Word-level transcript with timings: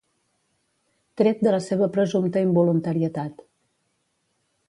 Tret 1.21 1.43
de 1.47 1.53
la 1.57 1.59
seva 1.65 1.89
presumpta 1.97 2.43
involuntarietat. 2.47 3.47